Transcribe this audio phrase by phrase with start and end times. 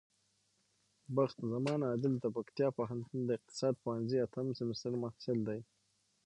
[1.15, 5.59] بخت زمان عادل د پکتيا پوهنتون د اقتصاد پوهنځی اتم سمستر محصل دی.